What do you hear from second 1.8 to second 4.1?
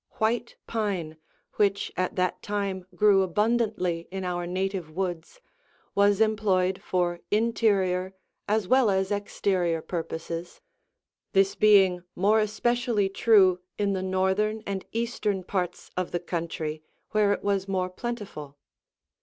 at that time grew abundantly